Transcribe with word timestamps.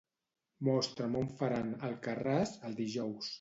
Mostra'm 0.69 1.17
on 1.19 1.29
faran 1.41 1.69
"Alcarràs" 1.91 2.55
el 2.71 2.79
dijous. 2.81 3.29